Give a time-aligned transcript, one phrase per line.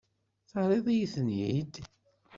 [0.49, 1.73] Terriḍ-iyi-ten-id?